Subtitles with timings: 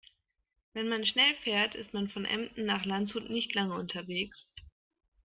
[0.73, 4.47] Wenn man schnell fährt, ist man von Emden nach Landshut nicht lange unterwegs